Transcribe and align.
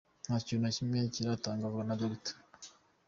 Nta 0.25 0.35
kintu 0.45 0.61
na 0.63 0.71
kimwe 0.75 0.97
kiratangazwa 1.13 1.81
na 1.87 1.95
Dr. 2.01 2.35